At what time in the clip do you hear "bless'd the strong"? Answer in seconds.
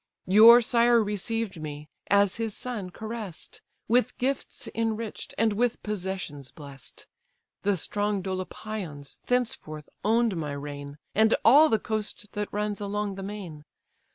6.49-8.23